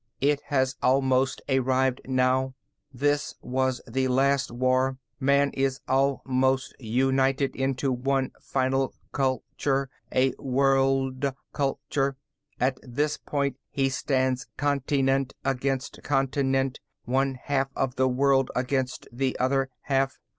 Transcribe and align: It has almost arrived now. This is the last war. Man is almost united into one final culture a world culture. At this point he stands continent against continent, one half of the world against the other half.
It 0.19 0.41
has 0.47 0.77
almost 0.81 1.43
arrived 1.47 2.01
now. 2.05 2.55
This 2.91 3.35
is 3.43 3.81
the 3.87 4.07
last 4.07 4.49
war. 4.49 4.97
Man 5.19 5.51
is 5.53 5.79
almost 5.87 6.73
united 6.79 7.55
into 7.55 7.91
one 7.91 8.31
final 8.41 8.95
culture 9.11 9.91
a 10.11 10.33
world 10.39 11.31
culture. 11.53 12.17
At 12.59 12.79
this 12.81 13.17
point 13.17 13.57
he 13.69 13.89
stands 13.89 14.47
continent 14.57 15.35
against 15.45 16.01
continent, 16.01 16.79
one 17.05 17.35
half 17.35 17.67
of 17.75 17.95
the 17.95 18.07
world 18.07 18.49
against 18.55 19.07
the 19.13 19.37
other 19.37 19.69
half. 19.81 20.17